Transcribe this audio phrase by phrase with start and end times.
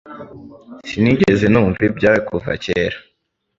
[0.89, 2.97] Sinigeze numva ibyawe kuva kera.